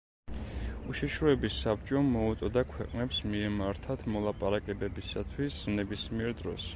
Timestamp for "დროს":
6.43-6.67